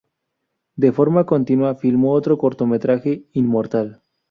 De 0.75 0.91
forma 0.91 1.25
continua, 1.27 1.75
filmó 1.75 2.13
otro 2.13 2.39
cortometraje 2.39 3.23
"Inmortal". 3.33 4.01